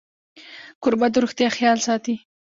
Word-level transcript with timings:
کوربه 0.81 1.07
د 1.13 1.15
روغتیا 1.23 1.49
خیال 1.57 1.77
ساتي. 1.87 2.15